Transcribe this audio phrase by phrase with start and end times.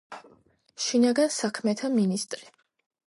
[0.85, 2.51] შინაგან საქმეთა მინისტრი.